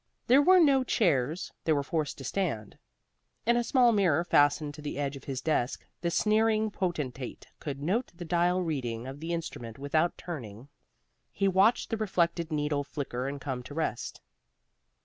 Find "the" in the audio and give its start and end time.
4.81-4.97, 6.01-6.09, 8.15-8.25, 9.19-9.31, 11.91-11.97